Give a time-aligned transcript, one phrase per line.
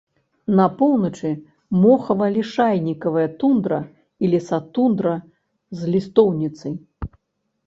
[0.59, 1.29] На поўначы
[1.83, 3.79] мохава-лішайнікавая тундра
[4.23, 5.15] і лесатундра
[5.83, 6.73] з лістоўніцай.